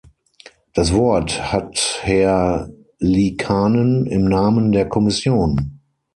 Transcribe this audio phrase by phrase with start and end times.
[0.73, 5.79] Das Wort hat Herr Liikanen im Namen der Kommission.